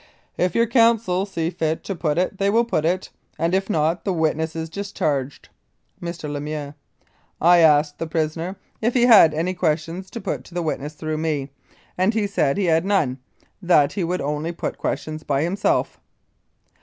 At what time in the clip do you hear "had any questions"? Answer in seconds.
9.05-10.09